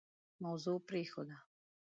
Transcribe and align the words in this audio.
موضوع 0.43 0.77
پرېښوده. 0.87 1.35